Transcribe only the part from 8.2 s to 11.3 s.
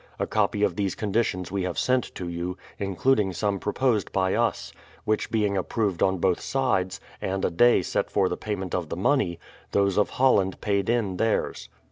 the paj'ment of the money, those of Holland paid in